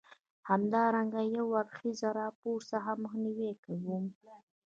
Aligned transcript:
همدارنګه 0.49 1.19
له 1.25 1.31
یو 1.35 1.47
اړخیز 1.61 1.99
راپور 2.19 2.59
څخه 2.71 2.91
مخنیوی 3.03 3.51
کوم. 3.63 4.03